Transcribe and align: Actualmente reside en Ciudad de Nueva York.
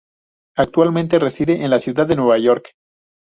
Actualmente 0.57 1.19
reside 1.19 1.63
en 1.63 1.79
Ciudad 1.79 2.07
de 2.07 2.15
Nueva 2.15 2.39
York. 2.39 2.71